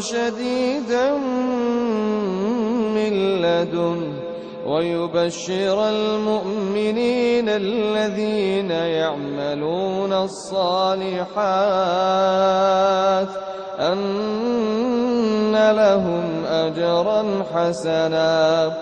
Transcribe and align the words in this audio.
شديدا 0.00 1.14
من 2.94 3.42
لدن 3.42 4.12
ويبشر 4.66 5.88
المؤمنين 5.88 7.48
الذين 7.48 8.70
يعملون 8.70 10.12
الصالحات 10.12 11.28
أن 13.80 15.52
لهم 15.76 16.44
أجرا 16.46 17.44
حسنا 17.54 18.72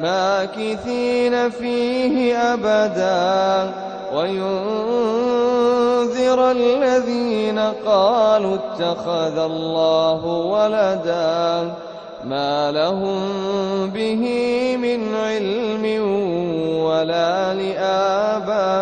ماكثين 0.00 1.50
فيه 1.50 2.36
أبدا 2.36 3.91
وينذر 4.14 5.70
الذين 6.50 7.58
قالوا 7.86 8.54
اتخذ 8.54 9.38
الله 9.38 10.26
ولدا 10.26 11.74
ما 12.24 12.70
لهم 12.72 13.20
به 13.90 14.22
من 14.76 15.14
علم 15.14 15.84
ولا 16.84 17.54
لآبائهم. 17.54 18.72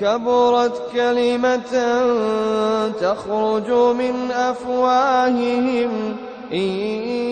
كبرت 0.00 0.82
كلمة 0.92 2.02
تخرج 3.00 3.70
من 3.70 4.30
أفواههم 4.30 5.90
إن 6.52 7.31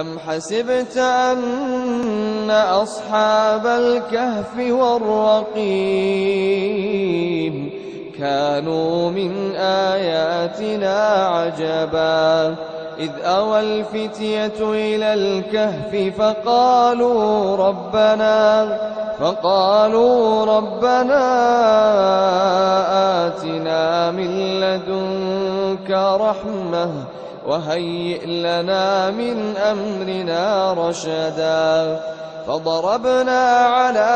أم 0.00 0.18
حسبت 0.18 0.96
أن 0.96 2.50
أصحاب 2.50 3.66
الكهف 3.66 4.70
والرقيم 4.70 5.56
كانوا 8.18 9.10
من 9.10 9.56
آياتنا 9.56 11.26
عجبا 11.26 12.56
إذ 12.98 13.10
أوى 13.24 13.60
الفتية 13.60 14.60
إلى 14.60 15.14
الكهف 15.14 16.16
فقالوا 16.18 17.56
ربنا 17.56 18.78
فقالوا 19.20 20.44
ربنا 20.44 21.26
آتنا 23.26 24.10
من 24.10 24.60
لدنك 24.60 25.90
رحمة 26.20 27.15
وهيئ 27.46 28.26
لنا 28.26 29.10
من 29.10 29.56
أمرنا 29.56 30.72
رشدا. 30.72 32.00
فضربنا 32.46 33.48
على 33.50 34.10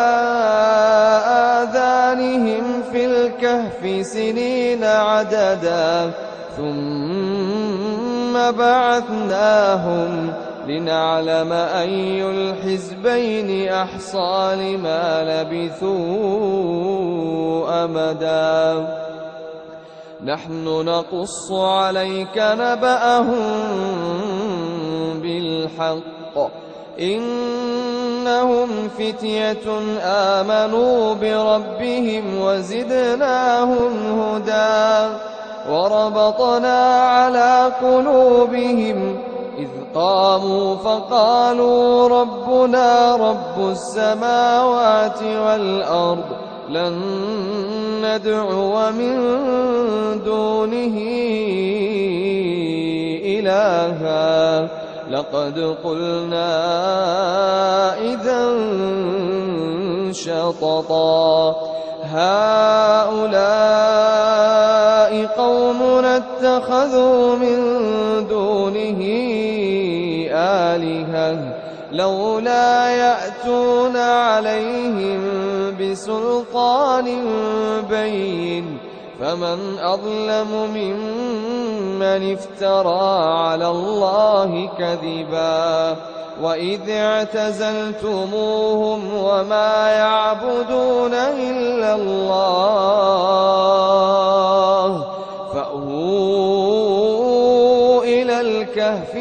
آذانهم 1.63 2.83
في 2.93 3.07
الكهف 3.07 4.07
سنين 4.07 4.85
عددا. 4.85 6.11
ثم 6.57 8.51
بعثناهم 8.59 10.33
لنعلم 10.67 11.53
أي 11.53 12.31
الحزبين 12.31 13.69
أحصى 13.69 14.55
لما 14.57 15.25
لبثوا 15.25 15.95
أمدا. 17.85 18.87
نحن 20.25 20.65
نقص 20.65 21.53
عليك 21.53 22.37
نبأهم 22.37 23.41
بالحق. 25.23 26.51
إنهم 27.01 28.89
فتية 28.99 29.81
آمنوا 30.03 31.15
بربهم 31.15 32.41
وزدناهم 32.41 34.21
هدى. 34.21 35.15
وربطنا 35.71 37.03
على 37.03 37.73
قلوبهم. 37.83 39.19
إذ 39.59 39.69
قاموا 39.95 40.77
فقالوا 40.77 42.09
ربنا 42.09 43.17
رب 43.17 43.71
السماوات 43.71 45.23
والأرض. 45.23 46.50
لن 46.71 46.95
ندعو 48.05 48.91
من 48.91 49.17
دونه 50.25 50.97
إلها. 53.39 54.69
لقد 55.11 55.77
قلنا 55.85 56.53
إذا 57.99 58.43
شططا. 60.13 61.57
هؤلاء 62.05 63.41
قومنا 65.27 66.17
اتخذوا 66.17 67.37
من 67.37 67.59
دونه 68.29 69.01
آلهة. 70.33 71.70
لولا 71.93 72.91
يأتون 72.91 73.97
عليهم 73.97 75.21
بسلطان 75.81 77.25
بين 77.91 78.79
فمن 79.21 79.79
أظلم 79.79 80.71
ممن 80.75 82.33
افترى 82.33 83.35
على 83.39 83.69
الله 83.69 84.71
كذبا 84.79 85.97
وإذ 86.43 86.91
اعتزلتموهم 86.91 88.35
وما 89.15 89.91
يعبدون 89.93 91.15
إلا 91.15 91.95
الله 91.95 93.51
فأووا 95.55 96.91
إلى 98.03 98.41
الكهف 98.41 99.15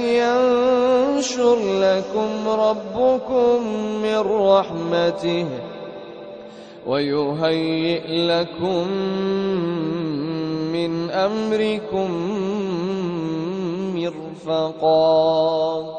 ينشر 1.19 1.60
لكم 1.60 2.48
ربكم 2.48 3.68
من 4.01 4.18
رحمته 4.18 5.45
ويهيئ 6.88 8.07
لكم 8.07 8.88
من 10.71 11.12
أمركم 11.12 12.12
مرفقا 13.95 15.99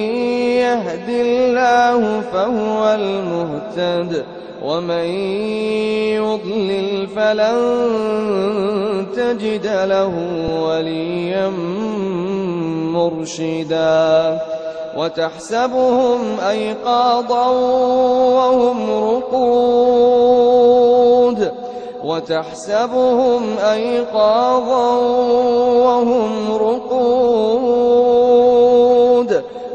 يهد 0.71 1.09
الله 1.09 2.21
فهو 2.21 2.95
المهتد 2.95 4.25
ومن 4.65 5.05
يضلل 6.15 7.07
فلن 7.07 7.57
تجد 9.15 9.65
له 9.65 10.13
وليا 10.63 11.49
مرشدا 12.93 14.39
وتحسبهم 14.97 16.39
أيقاظا 16.49 17.47
وهم 18.37 18.91
رقود 18.91 20.31
وتحسبهم 22.03 23.57
أيقاظا 23.71 24.95
وهم 25.85 26.53
رقود 26.53 28.00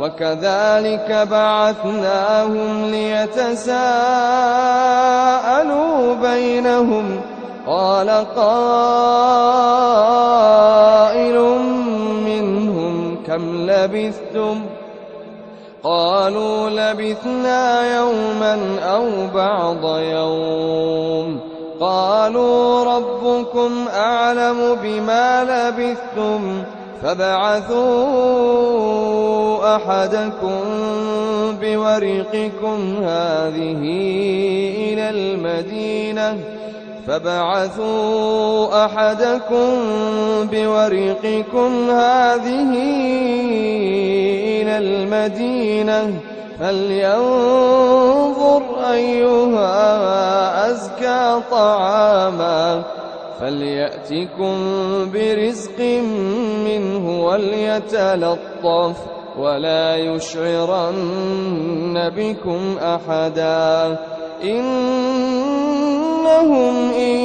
وكذلك 0.00 1.28
بعثناهم 1.30 2.84
ليتساءلوا 2.84 3.74
بينهم. 6.14 7.20
قال 7.66 8.10
قائل 8.36 8.58
منهم 12.26 13.16
كم 13.26 13.70
لبثتم؟ 13.70 14.60
قالوا 15.82 16.70
لبثنا 16.70 17.96
يوما 17.96 18.58
أو 18.94 19.08
بعض 19.34 19.98
يوم. 19.98 21.40
قالوا 21.80 22.84
ربكم 22.84 23.70
أعلم 23.94 24.78
بما 24.82 25.44
لبثتم 25.44 26.62
فابعثوا 27.02 28.02
أحدكم 29.62 30.60
بورقكم 31.60 32.96
هذه 33.04 33.82
إلى 34.92 35.10
المدينة 35.10 36.38
فابعثوا 37.06 38.84
أحدكم 38.84 39.68
بورقكم 40.52 41.90
هذه 41.90 42.70
إلى 44.62 44.78
المدينة 44.78 46.14
فلينظر 46.60 48.62
أيها 48.92 50.70
أزكى 50.70 51.40
طعاما 51.50 52.82
فليأتكم 53.40 54.54
برزق 55.12 55.80
منه 56.64 57.24
وليتلطف 57.24 58.96
ولا 59.38 59.96
يشعرن 59.96 60.92
بكم 62.16 62.78
أحدا. 62.78 63.98
إنهم 64.44 65.32
إن 66.92 67.16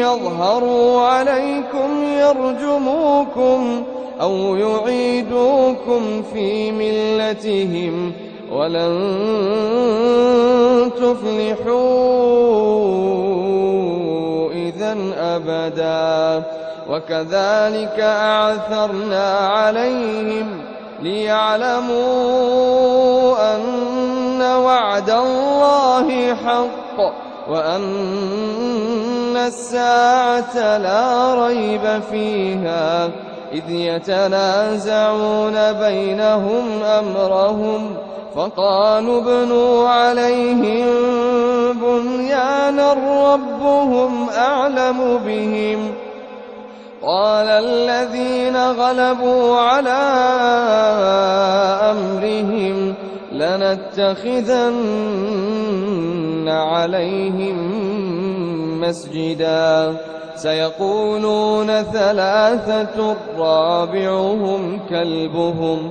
يظهروا 0.00 1.00
عليكم 1.00 2.04
يرجموكم 2.18 3.82
أو 4.20 4.56
يعيدوكم 4.56 6.22
في 6.22 6.72
ملتهم 6.72 8.12
ولن 8.52 8.92
تفلحوا 10.96 11.82
إذا 14.52 14.96
أبدا. 15.16 16.42
وكذلك 16.90 18.00
أعثرنا 18.00 19.36
عليهم 19.36 20.71
ليعلموا 21.02 21.94
أن 23.54 24.42
وعد 24.42 25.10
الله 25.10 26.34
حق 26.34 26.98
وأن 27.50 29.36
الساعة 29.36 30.78
لا 30.78 31.34
ريب 31.46 32.02
فيها 32.10 33.10
إذ 33.52 33.70
يتنازعون 33.70 35.72
بينهم 35.72 36.82
أمرهم 36.82 37.96
فقالوا 38.36 39.20
ابنوا 39.20 39.88
عليهم 39.88 40.86
بنيانا 41.72 42.92
ربهم 43.34 44.28
أعلم 44.30 45.18
بهم. 45.26 45.92
قال 47.02 47.48
الذين 47.48 48.56
غلبوا 48.56 49.56
على 49.56 50.02
أمرهم 51.90 52.94
لنتخذن 53.32 54.78
عليهم 56.48 57.56
مسجدا. 58.80 59.96
سيقولون 60.34 61.82
ثلاثة 61.82 63.16
رابعهم 63.38 64.80
كلبهم. 64.88 65.90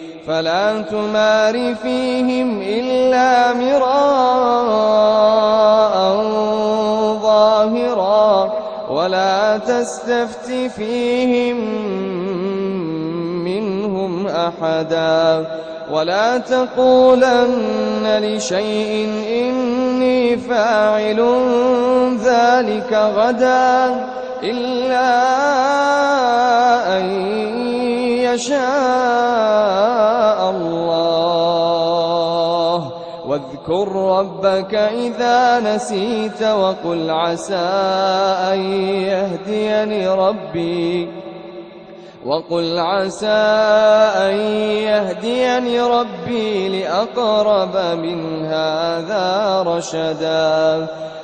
فلا 0.27 0.81
تمار 0.81 1.75
فيهم 1.75 2.61
إلا 2.61 3.53
مراء 3.53 4.71
ظاهرا 7.21 8.53
ولا 8.89 9.57
تستفت 9.57 10.51
فيهم 10.75 11.57
منهم 13.43 14.27
أحدا 14.27 15.47
ولا 15.91 16.37
تقولن 16.37 18.19
لشيء 18.23 19.09
إني 19.29 20.37
فاعل 20.37 21.19
ذلك 22.23 22.93
غدا 22.93 24.05
إلا 24.43 25.11
أن 26.97 27.60
يشاء 28.33 28.59
الله. 30.49 31.71
واذكر 33.27 33.87
ربك 33.95 34.75
إذا 34.75 35.59
نسيت 35.59 36.43
وقل 36.43 37.09
عسى 37.09 37.55
أن 38.53 38.59
يهديني 38.83 40.07
ربي. 40.07 41.09
وقل 42.25 42.79
عسى 42.79 43.27
أن 44.17 44.35
يهديني 44.89 45.81
ربي 45.81 46.83
لأقرب 46.83 47.77
من 47.77 48.45
هذا 48.45 49.63
رشدا. 49.67 50.87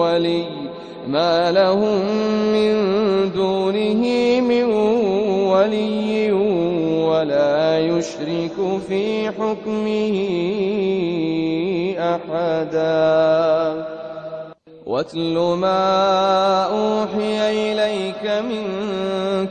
ولي 0.00 0.44
ما 1.08 1.52
لهم 1.52 2.00
من 2.52 2.72
دونه 3.32 4.02
من 4.40 4.64
ولي 5.52 6.32
ولا 7.02 7.78
يشرك 7.78 8.56
في 8.88 9.30
حكمه 9.30 10.16
أحدا. 11.98 13.86
واتل 14.86 15.38
ما 15.38 15.82
أوحي 16.64 17.72
إليك 17.72 18.24
من 18.42 18.66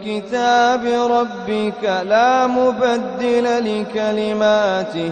كتاب 0.05 0.83
ربك 1.11 1.83
لا 1.83 2.47
مبدل 2.47 3.45
لكلماته 3.45 5.11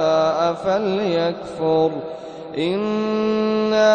فليكفر. 0.65 1.91
إنا 2.57 3.91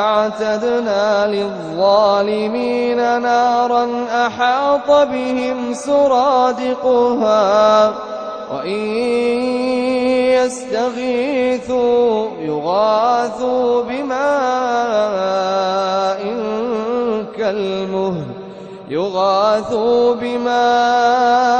أعتدنا 0.00 1.26
للظالمين 1.26 2.96
نارا 3.22 4.06
أحاط 4.26 4.90
بهم 4.90 5.74
سرادقها 5.74 7.40
وإن 8.52 8.80
يستغيثوا 10.44 12.28
يغاثوا 12.40 13.82
بماء 13.82 14.20
كالمهل 17.38 18.24
يغاثوا 18.88 20.14
بماء 20.14 21.59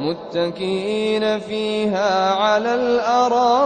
متكئين 0.00 1.38
فيها 1.38 2.34
على 2.34 2.74
الأرائك. 2.74 3.56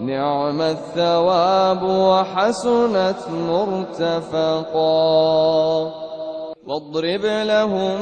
نعم 0.00 0.60
الثواب 0.60 1.82
وحسنت 1.82 3.28
مرتفقا. 3.48 4.90
واضرب 6.66 7.24
لهم 7.24 7.98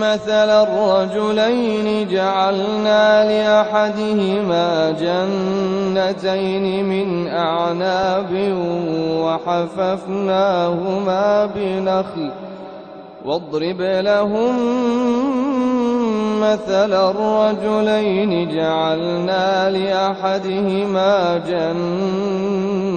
مثل 0.00 0.50
الرجلين 0.50 2.08
جعلنا 2.08 3.24
لأحدهما 3.24 4.90
جنتين 4.90 6.84
من 6.84 7.28
أعناب 7.28 8.54
وحففناهما 9.22 10.66
بنخل. 11.46 12.30
واضرب 13.24 13.80
لهم 13.80 14.54
مثل 16.40 16.92
الرجلين 16.92 18.48
جعلنا 18.56 19.70
لأحدهما 19.70 21.38
جنتين 21.38 22.63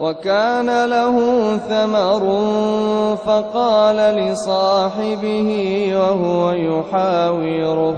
وكان 0.00 0.84
له 0.84 1.16
ثمر 1.56 2.22
فقال 3.26 3.96
لصاحبه 3.96 5.50
وهو 5.96 6.50
يحاوره 6.50 7.96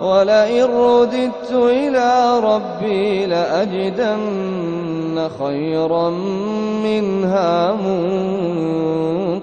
ولئن 0.00 0.64
رددت 0.64 1.50
إلى 1.52 2.40
ربي 2.40 3.26
لأجدن 3.26 5.28
خيرا 5.38 6.10
منها 6.84 7.72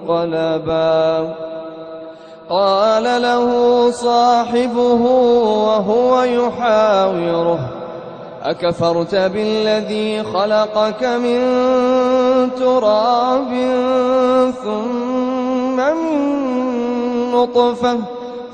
منقلبا. 0.00 1.34
قال 2.50 3.22
له 3.22 3.90
صاحبه 3.90 5.02
وهو 5.66 6.22
يحاوره 6.22 7.73
أكفرت 8.44 9.14
بالذي 9.14 10.22
خلقك 10.22 11.04
من 11.04 11.40
تراب 12.58 13.50
ثم 14.64 15.76
من 15.76 17.32
نطفة 17.32 17.98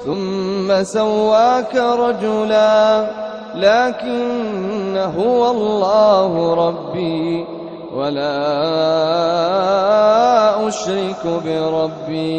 ثم 0.04 0.82
سواك 0.82 1.76
رجلا 1.76 3.10
لكن 3.54 4.96
هو 5.18 5.50
الله 5.50 6.54
ربي 6.54 7.46
ولا 7.94 8.38
أشرك 10.68 11.26
بربي 11.44 12.30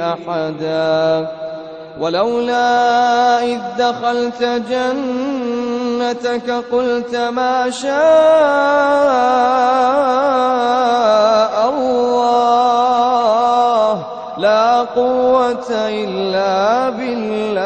أحدا. 0.00 1.28
ولولا 2.00 3.44
إذ 3.44 3.60
دخلت 3.78 4.42
جنتك 5.98 6.50
قلت 6.72 7.16
ما 7.16 7.70
شاء 7.70 7.90
الله. 11.70 12.78
لا 14.38 14.80
قوة 14.82 15.70
إلا 15.70 16.90
بالله. 16.90 17.58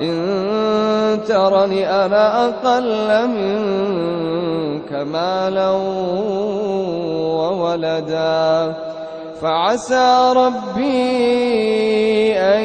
إن 0.00 1.20
ترني 1.28 2.04
أنا 2.04 2.44
أقل 2.44 3.28
منك 3.28 4.92
مالا 4.92 5.70
وولدا. 7.40 8.74
فعسى 9.42 10.32
ربي 10.36 11.20
أن 12.36 12.64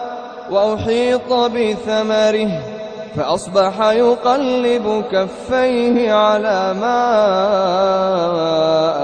وأحيط 0.51 1.33
بثمره 1.33 2.49
فأصبح 3.15 3.81
يقلب 3.91 5.03
كفيه 5.11 6.13
على 6.13 6.73
ما 6.81 7.01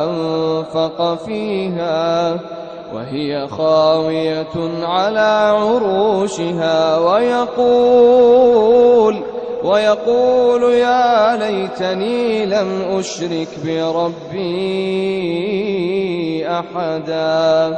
أنفق 0.04 1.25
فيها 1.25 2.38
وهي 2.94 3.48
خاوية 3.48 4.84
على 4.84 5.54
عروشها 5.60 6.98
ويقول 6.98 8.48
ويقول 9.63 10.63
يا 10.63 11.36
ليتني 11.38 12.46
لم 12.46 12.82
أشرك 13.00 13.48
بربي 13.66 14.88
أحدا. 16.50 17.77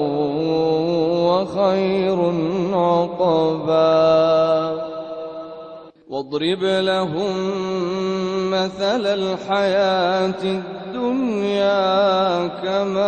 وخير 1.41 2.19
عقبا. 2.73 4.01
واضرب 6.09 6.63
لهم 6.63 7.35
مثل 8.51 9.05
الحياة 9.05 10.43
الدنيا 10.43 11.81
كماء 12.47 13.01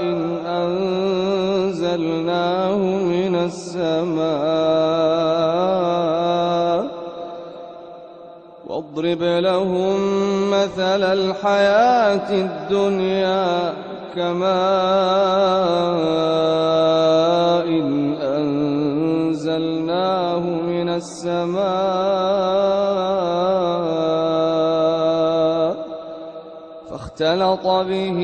إن 0.00 0.36
أنزلناه 1.66 2.76
من 3.12 3.34
السماء. 3.44 4.34
واضرب 8.66 9.22
لهم 9.22 9.96
مثل 10.50 11.02
الحياة 11.02 12.30
الدنيا 12.30 13.74
كماء 14.16 14.54
أنزلناه 18.36 20.40
من 20.40 20.88
السماء 20.88 21.64
فاختلط 26.90 27.66
به 27.66 28.18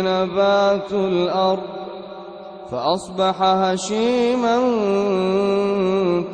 نبات 0.00 0.92
الأرض 0.92 1.76
فأصبح 2.70 3.42
هشيما 3.42 4.56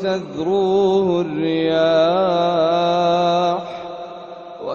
تذروه 0.01 1.21
الرياح. 1.21 2.63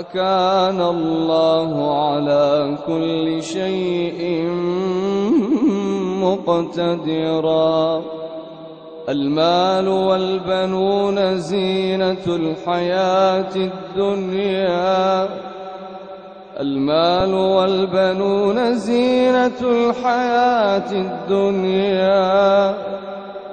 وكان 0.08 0.82
الله 0.82 1.72
على 2.08 2.76
كل 2.88 3.44
شيء 3.44 4.50
مقتدرا. 6.24 8.02
المال 9.10 9.88
والبنون 9.88 11.38
زينة 11.38 12.26
الحياة 12.28 13.56
الدنيا. 13.56 15.30
المال 16.60 17.34
والبنون 17.34 18.76
زينة 18.76 19.60
الحياة 19.62 20.92
الدنيا. 20.92 22.74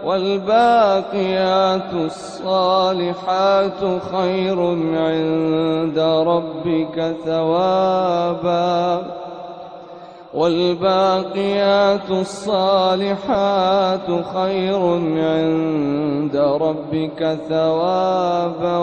والباقيات 0.04 1.92
الصالحات 1.94 3.80
خير 4.12 4.60
عند 4.96 5.98
ربك 5.98 7.14
ثوابا. 7.24 9.02
والباقيات 10.34 12.10
الصالحات 12.10 14.06
خير 14.34 14.80
عند 15.18 16.36
ربك 16.36 17.38
ثوابا 17.48 18.78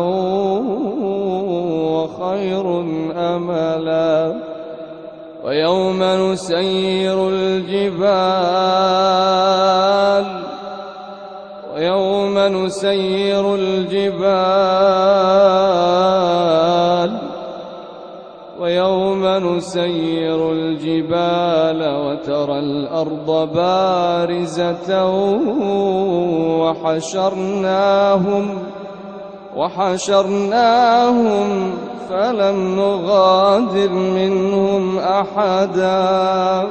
وخير 1.92 2.82
أملا. 3.18 4.34
ويوم 5.44 6.04
نسير 6.04 7.30
الجبال 7.30 8.12
ويوم 11.82 12.38
نسير 12.38 13.56
الجبال 13.56 14.22
ويوم 18.60 19.26
نسير 19.26 20.52
الجبال 20.52 21.82
وترى 22.06 22.60
الأرض 22.60 23.50
بارزة 23.54 25.06
وحشرناهم 26.62 28.46
وحشرناهم 29.56 31.50
فلم 32.10 32.76
نغادر 32.76 33.92
منهم 33.92 35.00
أحدا 35.00 36.68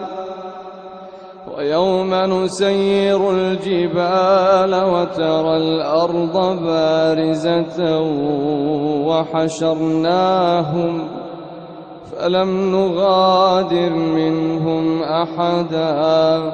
ويوم 1.60 2.14
نسير 2.14 3.30
الجبال 3.30 4.74
وترى 4.74 5.56
الأرض 5.56 6.62
بارزة 6.62 8.00
وحشرناهم 9.06 11.08
فلم 12.12 12.76
نغادر 12.76 13.90
منهم 13.90 15.02
أحدا 15.02 16.52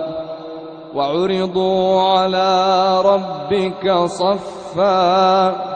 وعرضوا 0.94 2.02
على 2.02 3.00
ربك 3.04 4.04
صفا 4.06 5.75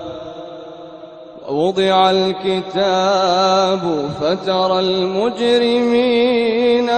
ووضع 1.51 2.11
الكتاب 2.11 3.83
فترى 4.21 4.79
المجرمين 4.79 6.23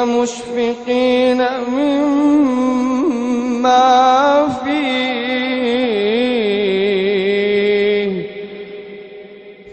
مشفقين 0.05 1.41
مما 1.77 2.87
فيه. 4.65 4.83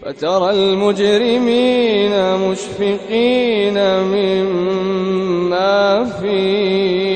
فترى 0.03 0.51
المجرمين 0.51 2.14
مشفقين 2.37 3.79
مما 4.01 5.79
فيه. 6.05 7.10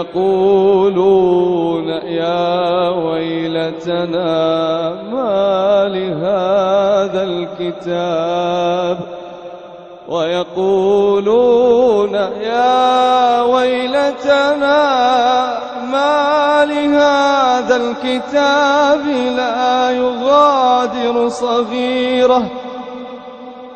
ويقولون 0.00 1.88
يا 1.88 2.88
ويلتنا 2.88 4.32
ما 5.12 5.84
لهذا 5.88 7.22
الكتاب؟ 7.22 8.98
ويقولون 10.08 12.14
يا 12.40 13.42
ويلتنا 13.42 14.78
ما 15.92 16.64
لهذا 16.64 17.76
الكتاب؟ 17.76 19.06
لا 19.36 19.90
يغادر 19.90 21.28
صغيره. 21.28 22.42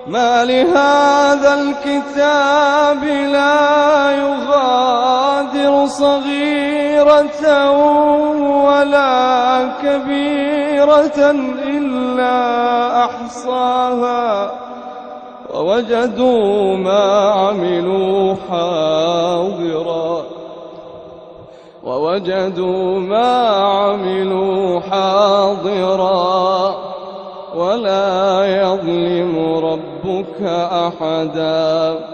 ما 0.06 0.44
لهذا 0.44 1.54
الكتاب؟ 1.54 3.04
لا 3.04 4.12
يغادر 4.12 5.13
صغيرة 5.86 7.70
ولا 8.64 9.68
كبيرة 9.82 11.30
إلا 11.66 13.04
أحصاها 13.04 14.52
ووجدوا 15.54 16.76
ما 16.76 17.30
عملوا 17.30 18.34
حاضرا 18.50 20.22
ووجدوا 21.84 23.00
ما 23.00 23.46
عملوا 23.48 24.80
حاضرا 24.80 26.74
ولا 27.56 28.44
يظلم 28.62 29.56
ربك 29.64 30.42
أحدا 30.72 32.13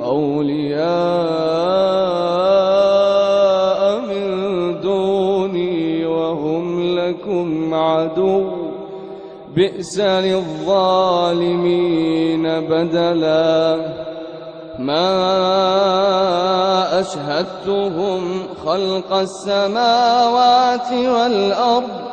أولياء 0.05 0.81
من 4.01 4.25
دوني 4.81 6.05
وهم 6.05 6.95
لكم 6.99 7.73
عدو. 7.73 8.43
بئس 9.55 9.99
للظالمين 9.99 10.43
بدلا. 12.43 13.79
ما 14.79 15.33
أشهدتهم 16.99 18.21
خلق 18.65 19.13
السماوات 19.13 20.91
والأرض 20.91 22.12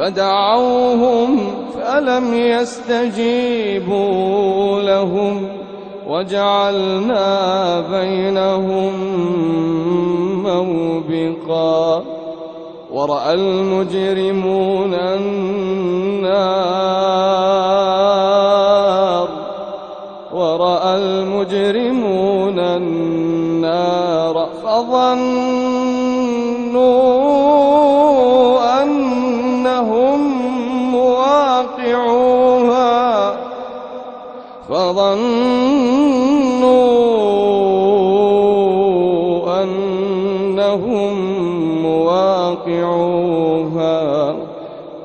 فدعوهم 0.00 1.38
فلم 1.74 2.34
يستجيبوا 2.34 4.00
لهم 4.80 5.48
وجعلنا 6.08 7.80
بينهم 7.80 8.92
موبقا 10.42 12.04
ورأى 12.92 13.34
المجرمون 13.34 14.94
النار 14.94 16.40
ورأى 20.34 20.96
المجرمون 20.96 22.58
النار 22.58 24.48
فظنوا 24.64 25.70
فظنوا 35.10 36.82
أنهم 39.62 41.14
مواقعوها 41.82 43.20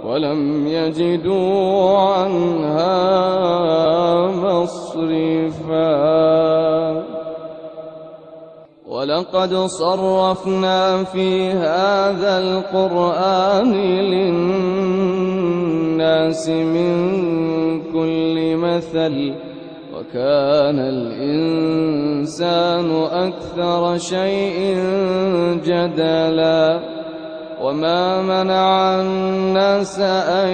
ولم 0.05 0.67
يجدوا 0.67 1.97
عنها 1.97 2.95
مصرفا. 4.27 5.95
ولقد 8.87 9.53
صرفنا 9.55 11.03
في 11.03 11.49
هذا 11.49 12.39
القرآن 12.39 13.73
للناس 14.11 15.29
من 16.49 16.95
كل 17.93 18.55
مثل. 18.55 19.44
وكان 20.15 20.79
الإنسان 20.79 22.47
أكثر 23.11 23.97
شيء 23.97 24.77
جدلا 25.65 26.79
وما 27.61 28.21
منع 28.21 29.01
الناس 29.01 29.99
أن 29.99 30.49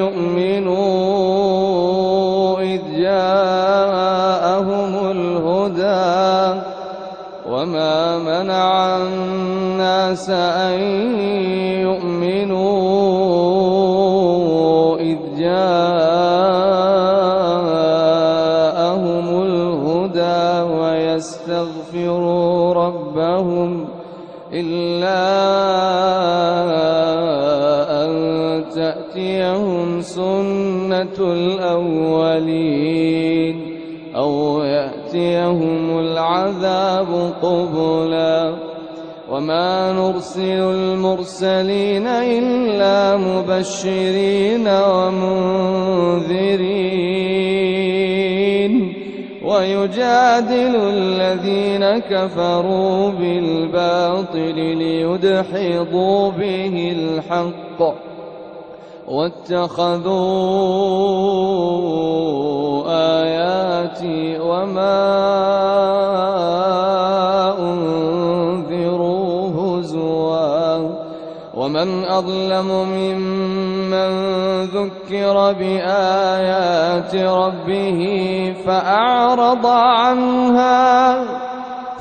يؤمنوا 0.00 0.80
إذ 2.60 2.80
جاءهم 2.96 4.30
الهدى 5.10 6.60
وما 7.48 8.18
منع 8.18 8.96
الناس 8.96 10.30
أن 10.30 10.80
ويستغفروا 21.48 22.74
ربهم 22.74 23.84
إلا 24.52 25.26
تأتيهم 28.74 30.00
سنة 30.00 31.18
الأولين 31.20 32.56
أو 34.16 34.62
يأتيهم 34.62 35.98
العذاب 35.98 37.32
قبلا 37.42 38.54
وما 39.30 39.92
نرسل 39.92 40.42
المرسلين 40.42 42.06
إلا 42.06 43.16
مبشرين 43.16 44.68
ومنذرين 44.68 46.16
ويجادل 49.66 50.76
الذين 50.76 51.98
كفروا 51.98 53.10
بالباطل 53.10 54.54
ليدحضوا 54.54 56.30
به 56.30 56.92
الحق 56.96 57.94
واتخذوا 59.08 60.06
آياتي 62.88 64.38
وما 64.38 64.98
أنذروا 67.58 69.50
هزوا 69.58 70.90
ومن 71.54 72.04
أظلم 72.04 72.68
ممن 72.88 74.10
ذكر 74.64 74.95
بآيات 75.52 77.14
ربه 77.14 78.54
فأعرض 78.66 79.66
عنها 79.66 81.18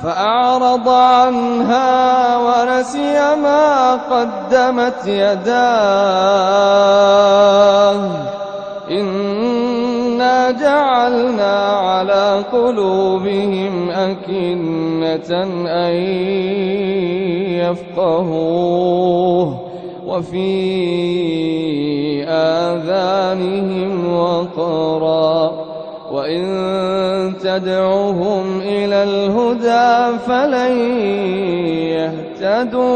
فأعرض 0.04 0.90
عنها 0.90 2.38
ونسي 2.38 3.36
ما 3.36 3.94
قدمت 3.96 5.08
يداه. 5.08 6.46
إنا 8.92 10.52
جعلنا 10.52 11.66
على 11.70 12.44
قلوبهم 12.54 13.90
أكنة 13.90 15.44
أن 15.68 15.96
يفقهوه 17.60 19.15
وفي 20.08 20.46
آذانهم 22.28 24.18
وقرا. 24.18 25.66
وإن 26.12 26.46
تدعوهم 27.44 28.62
إلى 28.62 29.04
الهدى 29.04 30.18
فلن 30.18 30.80
يهتدوا 31.88 32.88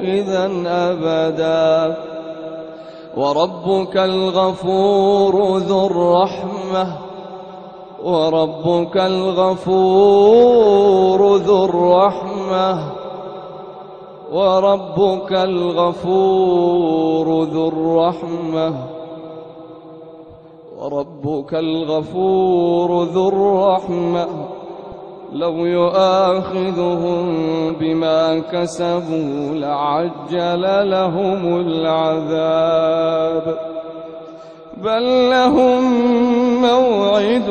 إذا 0.00 0.50
أبدا. 0.66 1.96
وربك 3.16 3.96
الغفور 3.96 5.58
ذو 5.58 5.86
الرحمة. 5.86 6.86
وربك 8.04 8.96
الغفور 8.96 10.56
ذو 11.36 11.64
الرحمة. 11.64 12.97
وربك 14.32 15.32
الغفور 15.32 17.26
ذو 17.44 17.68
الرحمة. 17.68 18.74
وربك 20.78 21.54
الغفور 21.54 23.04
ذو 23.04 23.28
الرحمة. 23.28 24.26
لو 25.32 25.66
يؤاخذهم 25.66 27.26
بما 27.80 28.38
كسبوا 28.38 29.54
لعجل 29.54 30.90
لهم 30.90 31.60
العذاب. 31.60 33.58
بل 34.76 35.30
لهم 35.30 35.82
موعد 36.62 37.48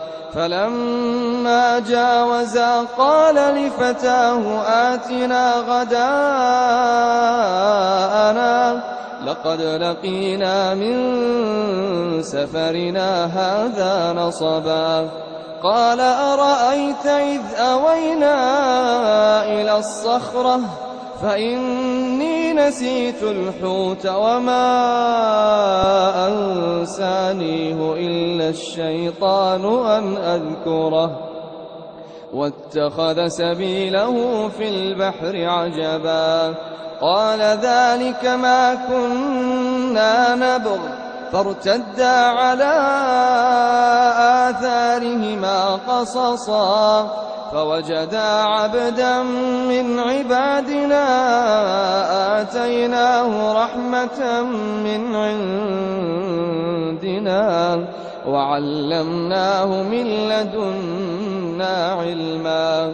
فلما 0.33 1.79
جاوزا 1.79 2.81
قال 2.97 3.35
لفتاه 3.35 4.61
آتنا 4.61 5.53
غداءنا 5.55 6.11
لقد 9.25 9.61
لقينا 9.61 10.73
من 10.73 10.97
سفرنا 12.21 13.25
هذا 13.25 14.13
نصبا 14.13 15.09
قال 15.63 15.99
أرأيت 15.99 17.05
إذ 17.05 17.41
أوينا 17.55 18.35
إلى 19.43 19.77
الصخرة 19.77 20.59
فإني 21.21 22.53
نسيت 22.53 23.23
الحوت 23.23 24.05
وما 24.05 24.67
أنسانيه 26.27 27.93
إلا 27.93 28.49
الشيطان 28.49 29.85
أن 29.85 30.17
أذكره. 30.17 31.19
واتخذ 32.33 33.27
سبيله 33.27 34.47
في 34.47 34.69
البحر 34.69 35.49
عجبا. 35.49 36.55
قال 37.01 37.39
ذلك 37.39 38.25
ما 38.25 38.75
كنا 38.75 40.35
نبغ. 40.35 41.00
فارتدا 41.31 42.11
على 42.11 42.73
آثارهما 44.49 45.79
قصصا 45.87 47.07
فوجدا 47.51 48.21
عبدا 48.21 49.23
من 49.69 49.99
عبادنا 49.99 51.03
آتيناه 52.41 53.63
رحمة 53.63 54.41
من 54.83 55.15
عندنا 56.95 57.41
وعلمناه 58.27 59.83
من 59.83 60.05
لدنا 60.29 61.91
علما. 61.91 62.93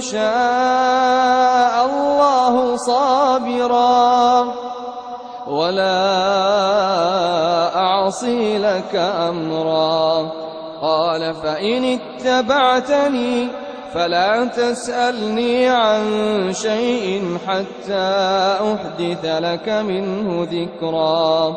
شاء 0.00 1.86
الله 1.86 2.76
صابرا. 2.76 4.44
ولا 5.46 6.16
أعصي 7.76 8.58
لك 8.58 8.96
أمرا. 8.96 10.30
قال 10.82 11.34
فإن 11.34 11.84
اتبعتني 11.84 13.48
فلا 13.94 14.44
تسألني 14.44 15.68
عن 15.68 16.04
شيء 16.52 17.38
حتى 17.46 18.56
أحدث 18.74 19.24
لك 19.24 19.68
منه 19.68 20.48
ذكرا. 20.50 21.56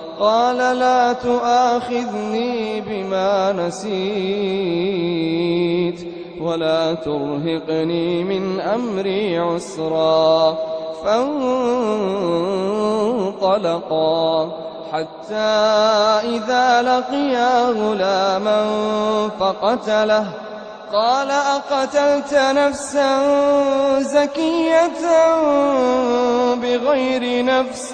قال 0.21 0.57
لا 0.57 1.13
تؤاخذني 1.13 2.81
بما 2.81 3.51
نسيت 3.51 4.01
ولا 6.41 6.93
ترهقني 6.93 8.23
من 8.23 8.59
أمري 8.59 9.39
عسرا 9.39 10.57
فانطلقا 11.05 11.71
حتى 14.91 15.35
إذا 16.35 16.81
لقيا 16.81 17.69
غلاما 17.69 18.65
فقتله 19.39 20.27
قال 20.93 21.31
أقتلت 21.31 22.33
نفسا 22.33 23.19
زكية 23.99 24.91
بغير 26.55 27.45
نفس 27.45 27.93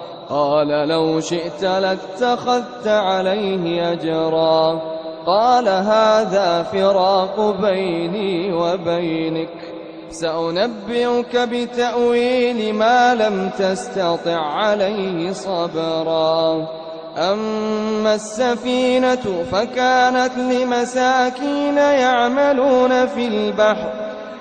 قال 0.31 0.67
لو 0.67 1.19
شئت 1.19 1.63
لاتخذت 1.63 2.87
عليه 2.87 3.91
أجرا. 3.91 4.81
قال 5.25 5.67
هذا 5.67 6.63
فراق 6.63 7.55
بيني 7.61 8.53
وبينك. 8.53 9.49
سأنبئك 10.09 11.35
بتأويل 11.35 12.73
ما 12.73 13.15
لم 13.15 13.49
تستطع 13.59 14.39
عليه 14.39 15.31
صبرا. 15.31 16.67
أما 17.17 18.15
السفينة 18.15 19.45
فكانت 19.51 20.37
لمساكين 20.37 21.77
يعملون 21.77 23.05
في 23.05 23.27
البحر 23.27 24.10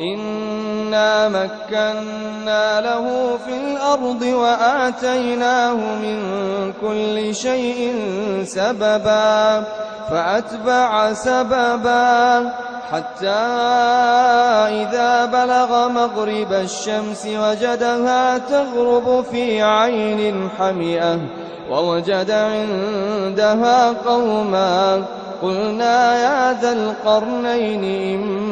إنا 0.00 1.28
مكنا 1.28 2.80
له 2.80 3.38
في 3.46 3.56
الأرض 3.56 4.22
وآتيناه 4.22 5.74
من 5.74 6.18
كل 6.80 7.34
شيء 7.34 7.94
سببا 8.44 9.64
فأتبع 10.10 11.12
سببا 11.12 12.52
حتى 12.92 13.28
إذا 14.82 15.24
بلغ 15.24 15.88
مغرب 15.88 16.52
الشمس 16.52 17.26
وجدها 17.26 18.38
تغرب 18.38 19.24
في 19.30 19.62
عين 19.62 20.48
حمئة 20.58 21.18
ووجد 21.70 22.30
عندها 22.30 23.92
قوما 24.06 25.04
قلنا 25.42 26.16
يا 26.22 26.60
ذا 26.60 26.72
القرنين 26.72 27.84
إما 28.14 28.51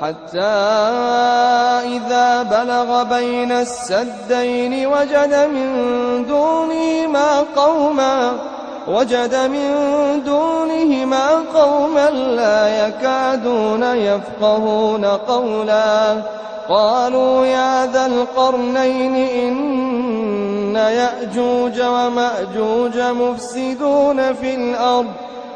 حتى 0.00 0.40
إذا 1.96 2.42
بلغ 2.42 3.02
بين 3.02 3.52
السدين 3.52 4.86
وجد 4.86 5.34
من 5.34 5.68
دونهما 6.26 7.40
قوما 7.56 8.32
وجد 8.88 9.34
من 9.34 9.70
دونهما 10.24 11.28
قوما 11.54 12.10
لا 12.10 12.86
يكادون 12.86 13.82
يفقهون 13.82 15.04
قولا. 15.04 16.22
قالوا 16.68 17.46
يا 17.46 17.86
ذا 17.86 18.06
القرنين 18.06 19.16
إن 19.16 20.76
يأجوج 20.76 21.80
ومأجوج 21.80 22.98
مفسدون 22.98 24.32
في 24.32 24.54
الأرض 24.54 25.06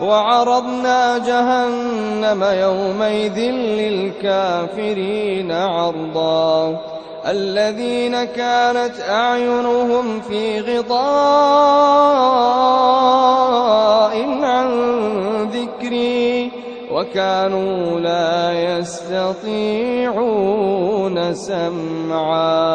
وعرضنا 0.00 1.18
جهنم 1.18 2.44
يومئذ 2.44 3.38
للكافرين 3.80 5.52
عرضا. 5.52 6.80
الذين 7.26 8.24
كانت 8.24 9.00
أعينهم 9.08 10.20
في 10.20 10.60
غطاء 10.60 10.94
عن 14.42 14.68
ذكري 15.52 16.50
وكانوا 16.92 18.00
لا 18.00 18.52
يستطيعون 18.78 20.14
سمعا. 21.34 22.74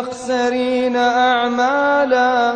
بالأخسرين 0.00 0.96
أعمالا 0.96 2.54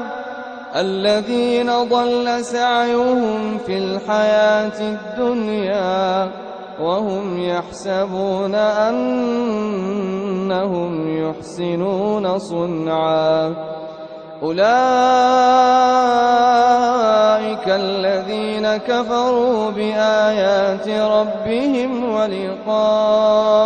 الذين 0.76 1.70
ضل 1.70 2.44
سعيهم 2.44 3.58
في 3.58 3.78
الحياة 3.78 4.80
الدنيا 4.80 6.30
وهم 6.80 7.38
يحسبون 7.38 8.54
أنهم 8.54 9.18
يحسنون 11.18 12.38
صنعا 12.38 13.54
أولئك 14.42 14.66
الذين 17.68 18.76
كفروا 18.76 19.70
بآيات 19.70 20.88
ربهم 20.88 22.14
ولقائه 22.14 23.56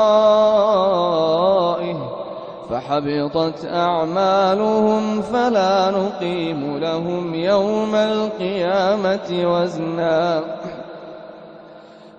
فحبطت 2.91 3.64
أعمالهم 3.64 5.22
فلا 5.22 5.91
نقيم 5.91 6.78
لهم 6.78 7.34
يوم 7.34 7.95
القيامة 7.95 9.28
وزنا. 9.30 10.43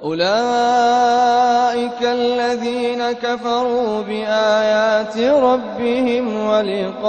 أولئك 0.03 2.01
الذين 2.03 3.11
كفروا 3.11 4.01
بآيات 4.01 5.17
ربهم 5.17 6.47
ولقائه 6.47 7.01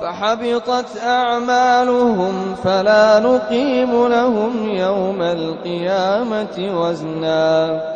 فحبطت 0.00 1.02
أعمالهم 1.04 2.54
فلا 2.64 3.18
نقيم 3.18 4.08
لهم 4.08 4.68
يوم 4.70 5.22
القيامة 5.22 6.80
وزنا. 6.80 7.95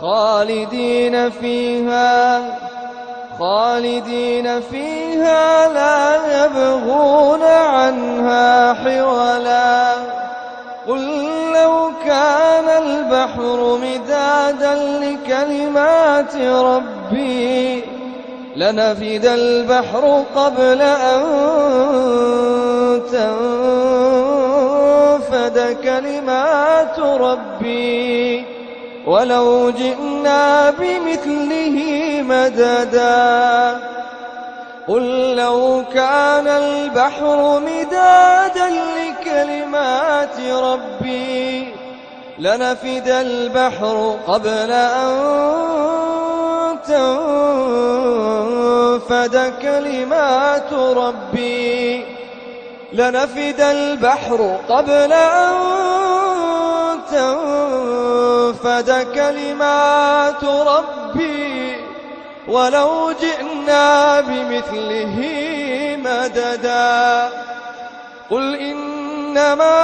خالدين 0.00 1.30
فيها 1.30 2.40
خالدين 3.38 4.60
فيها 4.60 5.68
لا 5.68 6.16
يبغون 6.44 7.42
عنها 7.42 8.74
حولا. 8.74 9.92
قل 10.88 11.28
لو 11.54 11.90
كان 12.04 12.68
البحر 12.82 13.78
مدادا 13.82 14.74
لكلمات 14.74 16.36
ربي 16.36 17.84
لنفد 18.56 19.24
البحر 19.24 20.24
قبل 20.36 20.82
أن 20.82 21.22
تنفد 25.28 25.76
كلمات 25.84 26.98
ربي. 26.98 28.57
ولو 29.08 29.70
جئنا 29.70 30.70
بمثله 30.70 31.78
مددا 32.22 33.80
قل 34.88 35.36
لو 35.36 35.84
كان 35.94 36.48
البحر 36.48 37.60
مدادا 37.60 38.68
لكلمات 38.68 40.40
ربي 40.40 41.74
لنفد 42.38 43.08
البحر 43.08 44.16
قبل 44.26 44.70
أن 44.72 45.16
تنفد 48.98 49.52
كلمات 49.62 50.72
ربي 50.72 52.04
لنفد 52.92 53.60
البحر 53.60 54.58
قبل 54.68 55.12
أن 55.12 55.54
تنفد 57.10 57.57
كلمات 59.14 60.44
ربي 60.44 61.76
ولو 62.48 63.12
جئنا 63.12 64.20
بمثله 64.20 65.18
مددا. 66.04 67.30
قل 68.30 68.54
إنما 68.54 69.78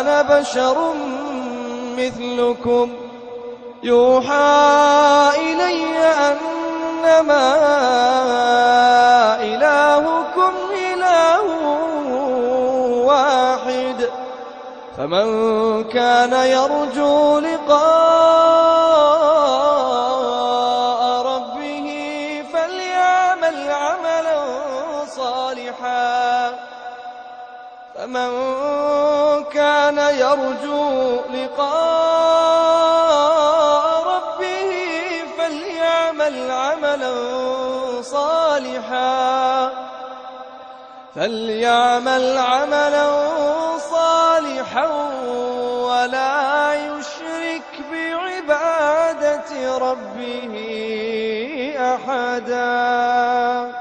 أنا 0.00 0.22
بشر 0.22 0.94
مثلكم. 1.98 2.92
يوحى 3.82 5.30
إلي 5.36 5.84
أنما 6.30 7.56
إلهكم 9.42 10.52
إله 10.92 11.42
واحد. 13.04 13.49
فمن 15.00 15.84
كان 15.84 16.32
يرجو 16.32 17.38
لقاء 17.38 17.80
ربه 21.26 21.88
فليعمل 22.52 23.70
عملا 23.70 24.40
صالحا. 25.16 26.52
فمن 27.94 28.30
كان 29.44 29.98
يرجو 29.98 31.20
لقاء 31.34 32.64
ربه 34.06 34.72
فليعمل 35.38 36.50
عملا 36.50 37.12
صالحا. 38.02 39.70
فليعمل 41.14 42.38
عملا 42.38 43.08
صالحا 43.08 43.39
ولا 44.78 46.74
يشرك 46.74 47.80
بعبادة 47.92 49.78
ربه 49.78 50.54
أحدا. 51.78 53.79